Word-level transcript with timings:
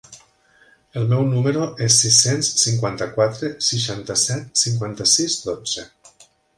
El 1.01 1.05
meu 1.11 1.25
número 1.33 1.67
és 1.89 1.99
sis-cents 2.05 2.51
cinquanta-quatre 2.63 3.53
seixanta-set 3.69 4.61
cinquanta-sis 4.67 5.41
dotze. 5.49 5.91